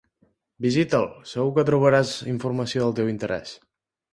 [0.65, 3.53] Visita'l, segur que trobaràs informació del teu interès.